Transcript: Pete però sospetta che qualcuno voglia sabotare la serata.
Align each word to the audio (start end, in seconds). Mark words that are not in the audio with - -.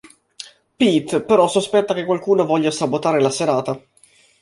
Pete 0.77 1.21
però 1.21 1.47
sospetta 1.47 1.93
che 1.93 2.05
qualcuno 2.05 2.43
voglia 2.43 2.71
sabotare 2.71 3.21
la 3.21 3.29
serata. 3.29 3.79